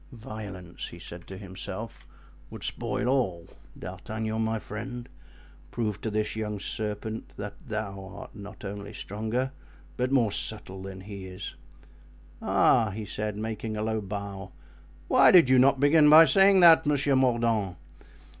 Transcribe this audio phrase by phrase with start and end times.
[0.13, 2.07] "Violence," he said to himself,
[2.49, 5.07] "would spoil all; D'Artagnan, my friend,
[5.69, 9.51] prove to this young serpent that thou art not only stronger,
[9.97, 11.53] but more subtle than he is."
[12.41, 14.51] "Ah!" he said, making a low bow,
[15.07, 17.77] "why did you not begin by saying that, Monsieur Mordaunt?